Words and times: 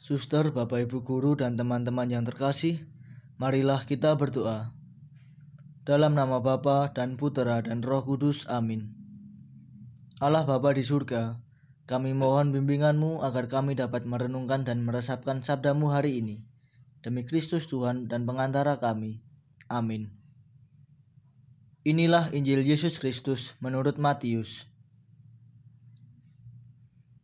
Suster, 0.00 0.48
Bapak 0.48 0.88
Ibu 0.88 1.04
guru 1.04 1.36
dan 1.36 1.60
teman-teman 1.60 2.08
yang 2.08 2.24
terkasih, 2.24 2.88
marilah 3.36 3.84
kita 3.84 4.16
berdoa. 4.16 4.72
Dalam 5.84 6.16
nama 6.16 6.40
Bapa 6.40 6.88
dan 6.96 7.20
Putera 7.20 7.60
dan 7.60 7.84
Roh 7.84 8.00
Kudus. 8.00 8.48
Amin. 8.48 8.96
Allah 10.16 10.48
Bapa 10.48 10.72
di 10.72 10.80
surga, 10.80 11.36
kami 11.84 12.16
mohon 12.16 12.48
bimbinganmu 12.48 13.20
agar 13.20 13.44
kami 13.52 13.76
dapat 13.76 14.08
merenungkan 14.08 14.64
dan 14.64 14.88
meresapkan 14.88 15.44
sabdamu 15.44 15.92
hari 15.92 16.24
ini. 16.24 16.48
Demi 17.04 17.28
Kristus 17.28 17.68
Tuhan 17.68 18.08
dan 18.08 18.24
pengantara 18.24 18.80
kami. 18.80 19.20
Amin. 19.68 20.16
Inilah 21.84 22.32
Injil 22.32 22.64
Yesus 22.64 22.96
Kristus 22.96 23.52
menurut 23.60 24.00
Matius. 24.00 24.64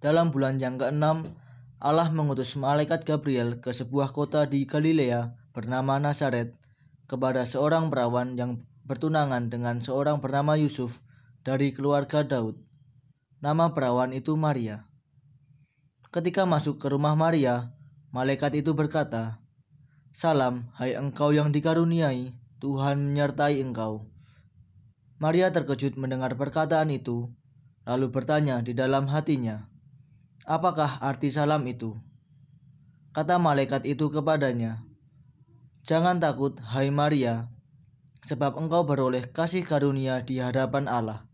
Dalam 0.04 0.28
bulan 0.28 0.60
yang 0.60 0.76
keenam, 0.76 1.24
Allah 1.76 2.08
mengutus 2.08 2.56
malaikat 2.56 3.04
Gabriel 3.04 3.60
ke 3.60 3.68
sebuah 3.68 4.16
kota 4.16 4.48
di 4.48 4.64
Galilea 4.64 5.36
bernama 5.52 6.00
Nazaret 6.00 6.56
kepada 7.04 7.44
seorang 7.44 7.92
perawan 7.92 8.32
yang 8.32 8.64
bertunangan 8.88 9.52
dengan 9.52 9.84
seorang 9.84 10.24
bernama 10.24 10.56
Yusuf 10.56 11.04
dari 11.44 11.76
keluarga 11.76 12.24
Daud. 12.24 12.56
Nama 13.44 13.76
perawan 13.76 14.16
itu 14.16 14.32
Maria. 14.40 14.88
Ketika 16.08 16.48
masuk 16.48 16.80
ke 16.80 16.88
rumah 16.88 17.12
Maria, 17.12 17.76
malaikat 18.08 18.56
itu 18.56 18.72
berkata, 18.72 19.44
"Salam, 20.16 20.72
hai 20.80 20.96
engkau 20.96 21.36
yang 21.36 21.52
dikaruniai, 21.52 22.32
Tuhan 22.56 23.12
menyertai 23.12 23.60
engkau." 23.60 24.08
Maria 25.20 25.52
terkejut 25.52 26.00
mendengar 26.00 26.32
perkataan 26.40 26.88
itu, 26.88 27.28
lalu 27.84 28.08
bertanya 28.08 28.64
di 28.64 28.72
dalam 28.72 29.12
hatinya, 29.12 29.68
Apakah 30.46 31.02
arti 31.02 31.34
salam 31.34 31.66
itu? 31.66 31.98
Kata 33.10 33.34
malaikat 33.34 33.82
itu 33.82 34.06
kepadanya, 34.14 34.86
Jangan 35.82 36.22
takut, 36.22 36.62
hai 36.70 36.86
Maria, 36.94 37.50
sebab 38.22 38.54
engkau 38.54 38.86
beroleh 38.86 39.26
kasih 39.26 39.66
karunia 39.66 40.22
di 40.22 40.38
hadapan 40.38 40.86
Allah. 40.86 41.26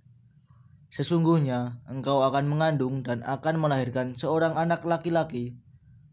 Sesungguhnya 0.89 1.85
engkau 1.85 2.25
akan 2.25 2.57
mengandung 2.57 3.05
dan 3.05 3.21
akan 3.29 3.61
melahirkan 3.61 4.17
seorang 4.17 4.57
anak 4.57 4.81
laki-laki, 4.89 5.61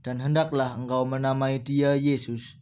dan 0.03 0.19
hendaklah 0.19 0.75
engkau 0.75 1.07
menamai 1.07 1.63
dia 1.63 1.95
Yesus. 1.95 2.59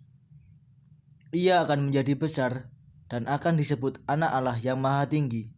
Ia 1.33 1.65
akan 1.65 1.89
menjadi 1.89 2.13
besar 2.13 2.69
dan 3.09 3.25
akan 3.25 3.57
disebut 3.57 4.05
Anak 4.05 4.37
Allah 4.37 4.61
yang 4.61 4.77
Maha 4.77 5.09
Tinggi 5.09 5.56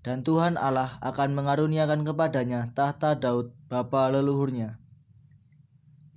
dan 0.00 0.24
Tuhan 0.24 0.56
Allah 0.56 0.96
akan 1.04 1.36
mengaruniakan 1.36 2.08
kepadanya 2.08 2.72
tahta 2.72 3.20
Daud 3.20 3.52
bapa 3.68 4.08
leluhurnya. 4.08 4.80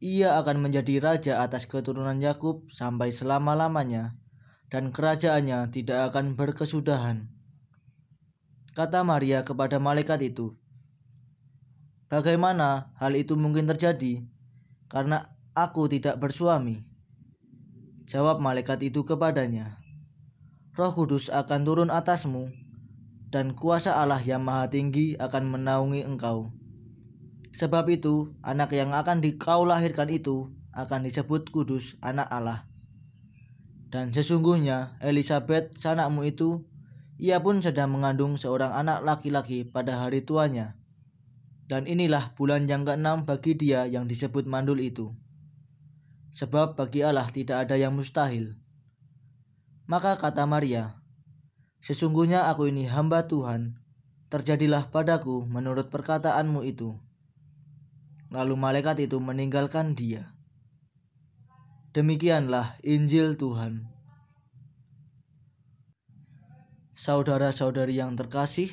Ia 0.03 0.39
akan 0.39 0.67
menjadi 0.67 0.99
raja 0.99 1.33
atas 1.43 1.67
keturunan 1.67 2.19
Yakub 2.19 2.67
sampai 2.71 3.11
selama-lamanya, 3.11 4.19
dan 4.67 4.91
kerajaannya 4.91 5.71
tidak 5.71 6.11
akan 6.11 6.35
berkesudahan. 6.35 7.31
Kata 8.75 9.05
Maria 9.05 9.47
kepada 9.47 9.79
malaikat 9.79 10.19
itu, 10.33 10.59
Bagaimana 12.11 12.93
hal 13.01 13.17
itu 13.17 13.33
mungkin 13.33 13.65
terjadi? 13.65 14.21
Karena 14.85 15.33
aku 15.57 15.89
tidak 15.89 16.21
bersuami. 16.21 16.85
Jawab 18.05 18.37
malaikat 18.37 18.85
itu 18.85 19.01
kepadanya, 19.01 19.81
Roh 20.77 20.93
Kudus 20.93 21.33
akan 21.33 21.65
turun 21.65 21.89
atasmu 21.89 22.62
dan 23.33 23.57
kuasa 23.57 23.97
Allah 23.97 24.21
yang 24.21 24.45
maha 24.45 24.69
tinggi 24.69 25.17
akan 25.17 25.57
menaungi 25.57 26.05
engkau. 26.05 26.53
Sebab 27.57 27.89
itu, 27.89 28.37
anak 28.45 28.77
yang 28.77 28.93
akan 28.93 29.25
dikau 29.25 29.65
lahirkan 29.65 30.13
itu 30.13 30.53
akan 30.69 31.09
disebut 31.09 31.49
kudus 31.49 31.97
anak 32.05 32.29
Allah. 32.29 32.69
Dan 33.89 34.13
sesungguhnya 34.13 35.01
Elizabeth 35.01 35.73
sanakmu 35.81 36.29
itu, 36.29 36.61
ia 37.17 37.41
pun 37.41 37.61
sedang 37.61 37.93
mengandung 37.93 38.37
seorang 38.37 38.69
anak 38.69 39.01
laki-laki 39.01 39.65
pada 39.65 40.01
hari 40.05 40.21
tuanya. 40.21 40.77
Dan 41.65 41.89
inilah 41.89 42.37
bulan 42.37 42.69
yang 42.69 42.85
keenam 42.85 43.25
bagi 43.25 43.57
dia 43.57 43.89
yang 43.89 44.05
disebut 44.05 44.45
mandul 44.45 44.77
itu. 44.77 45.09
Sebab 46.37 46.77
bagi 46.77 47.01
Allah 47.01 47.29
tidak 47.33 47.65
ada 47.65 47.81
yang 47.81 47.97
mustahil. 47.97 48.57
Maka 49.85 50.17
kata 50.17 50.45
Maria, 50.49 51.02
Sesungguhnya 51.83 52.47
aku 52.47 52.71
ini 52.71 52.87
hamba 52.87 53.27
Tuhan, 53.27 53.75
terjadilah 54.31 54.87
padaku 54.87 55.43
menurut 55.43 55.91
perkataanmu 55.91 56.63
itu. 56.63 56.95
Lalu 58.31 58.55
malaikat 58.55 59.03
itu 59.03 59.19
meninggalkan 59.19 59.91
dia. 59.91 60.31
Demikianlah 61.91 62.79
Injil 62.87 63.35
Tuhan. 63.35 63.91
Saudara-saudari 66.95 67.99
yang 67.99 68.15
terkasih, 68.15 68.71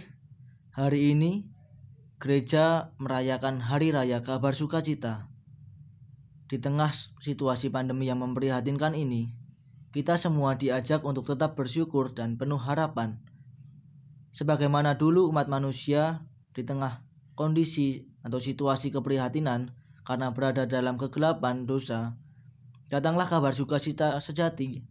hari 0.70 1.10
ini 1.10 1.50
gereja 2.22 2.94
merayakan 3.02 3.58
Hari 3.58 3.90
Raya 3.90 4.22
Kabar 4.22 4.54
Sukacita. 4.54 5.26
Di 6.46 6.62
tengah 6.62 6.94
situasi 7.18 7.74
pandemi 7.74 8.06
yang 8.06 8.22
memprihatinkan 8.22 8.94
ini, 8.94 9.39
kita 9.90 10.14
semua 10.14 10.54
diajak 10.54 11.02
untuk 11.02 11.26
tetap 11.26 11.58
bersyukur 11.58 12.14
dan 12.14 12.38
penuh 12.38 12.62
harapan. 12.62 13.18
Sebagaimana 14.30 14.94
dulu 14.94 15.26
umat 15.34 15.50
manusia 15.50 16.22
di 16.54 16.62
tengah 16.62 17.02
kondisi 17.34 18.06
atau 18.22 18.38
situasi 18.38 18.94
keprihatinan 18.94 19.74
karena 20.06 20.30
berada 20.30 20.62
dalam 20.70 20.94
kegelapan 20.94 21.66
dosa, 21.66 22.14
datanglah 22.86 23.26
kabar 23.26 23.50
sukacita 23.50 24.14
sejati 24.22 24.86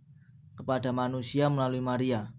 kepada 0.60 0.92
manusia 0.92 1.48
melalui 1.48 1.80
Maria. 1.80 2.36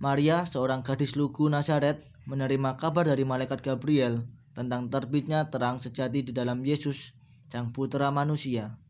Maria, 0.00 0.48
seorang 0.48 0.80
gadis 0.80 1.20
lugu 1.20 1.52
Nazaret, 1.52 2.00
menerima 2.24 2.80
kabar 2.80 3.04
dari 3.04 3.28
malaikat 3.28 3.60
Gabriel 3.60 4.24
tentang 4.56 4.88
terbitnya 4.88 5.52
terang 5.52 5.84
sejati 5.84 6.24
di 6.24 6.32
dalam 6.32 6.64
Yesus, 6.64 7.12
sang 7.52 7.76
putra 7.76 8.08
manusia. 8.08 8.80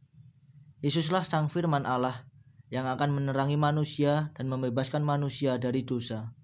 Yesuslah 0.78 1.27
sang 1.27 1.50
firman 1.50 1.83
Allah 1.83 2.28
yang 2.69 2.84
akan 2.84 3.17
menerangi 3.17 3.56
manusia 3.56 4.33
dan 4.37 4.53
membebaskan 4.53 5.01
manusia 5.01 5.56
dari 5.56 5.84
dosa. 5.84 6.37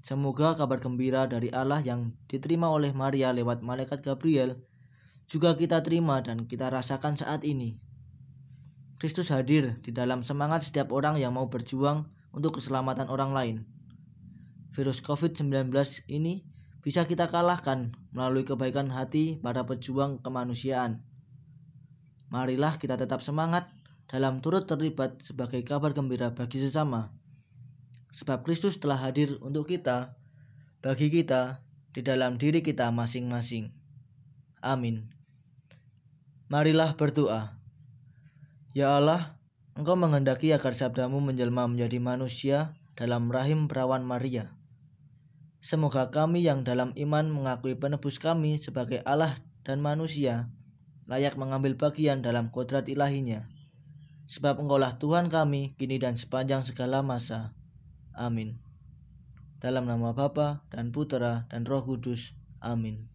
Semoga 0.00 0.56
kabar 0.56 0.80
gembira 0.80 1.28
dari 1.28 1.52
Allah 1.52 1.84
yang 1.84 2.16
diterima 2.26 2.72
oleh 2.72 2.90
Maria 2.96 3.30
lewat 3.36 3.60
malaikat 3.60 4.00
Gabriel 4.00 4.58
juga 5.30 5.54
kita 5.54 5.84
terima 5.86 6.18
dan 6.24 6.50
kita 6.50 6.72
rasakan 6.72 7.14
saat 7.14 7.46
ini. 7.46 7.78
Kristus 8.98 9.30
hadir 9.30 9.78
di 9.80 9.94
dalam 9.94 10.26
semangat 10.26 10.66
setiap 10.66 10.90
orang 10.90 11.16
yang 11.16 11.38
mau 11.38 11.46
berjuang 11.46 12.10
untuk 12.34 12.58
keselamatan 12.58 13.06
orang 13.06 13.30
lain. 13.32 13.56
Virus 14.74 14.98
COVID-19 15.00 15.70
ini 16.10 16.44
bisa 16.80 17.04
kita 17.04 17.28
kalahkan 17.28 17.92
melalui 18.10 18.42
kebaikan 18.42 18.90
hati 18.90 19.38
para 19.38 19.62
pejuang 19.68 20.18
kemanusiaan. 20.24 21.04
Marilah 22.32 22.80
kita 22.80 22.96
tetap 22.96 23.20
semangat 23.20 23.68
dalam 24.10 24.42
turut 24.42 24.66
terlibat 24.66 25.22
sebagai 25.22 25.62
kabar 25.62 25.94
gembira 25.94 26.34
bagi 26.34 26.58
sesama. 26.58 27.14
Sebab 28.10 28.42
Kristus 28.42 28.82
telah 28.82 28.98
hadir 28.98 29.38
untuk 29.38 29.70
kita, 29.70 30.18
bagi 30.82 31.14
kita, 31.14 31.62
di 31.94 32.02
dalam 32.02 32.34
diri 32.34 32.58
kita 32.58 32.90
masing-masing. 32.90 33.70
Amin. 34.58 35.14
Marilah 36.50 36.98
berdoa. 36.98 37.54
Ya 38.74 38.98
Allah, 38.98 39.38
Engkau 39.78 39.94
menghendaki 39.94 40.50
agar 40.50 40.74
sabdamu 40.74 41.22
menjelma 41.22 41.70
menjadi 41.70 42.02
manusia 42.02 42.74
dalam 42.98 43.30
rahim 43.30 43.70
perawan 43.70 44.02
Maria. 44.02 44.58
Semoga 45.62 46.10
kami 46.10 46.42
yang 46.42 46.66
dalam 46.66 46.90
iman 46.98 47.30
mengakui 47.30 47.78
penebus 47.78 48.18
kami 48.18 48.58
sebagai 48.58 48.98
Allah 49.06 49.38
dan 49.62 49.78
manusia, 49.78 50.50
layak 51.06 51.38
mengambil 51.38 51.78
bagian 51.78 52.26
dalam 52.26 52.50
kodrat 52.50 52.90
ilahinya 52.90 53.46
Sebab 54.30 54.62
engkaulah 54.62 54.94
Tuhan 55.02 55.26
kami, 55.26 55.74
kini 55.74 55.98
dan 55.98 56.14
sepanjang 56.14 56.62
segala 56.62 57.02
masa. 57.02 57.50
Amin. 58.14 58.62
Dalam 59.58 59.90
nama 59.90 60.14
Bapa 60.14 60.62
dan 60.70 60.94
Putera 60.94 61.50
dan 61.50 61.66
Roh 61.66 61.82
Kudus. 61.82 62.38
Amin. 62.62 63.09